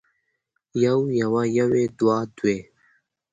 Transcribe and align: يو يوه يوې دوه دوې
يو 0.83 0.99
يوه 1.19 1.43
يوې 1.57 1.83
دوه 1.97 2.17
دوې 2.35 2.57